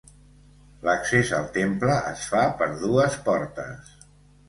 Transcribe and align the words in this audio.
L'accés 0.87 1.33
al 1.41 1.45
temple 1.59 1.99
es 2.15 2.25
fa 2.33 2.43
per 2.63 2.73
dues 2.89 3.23
portes. 3.31 3.97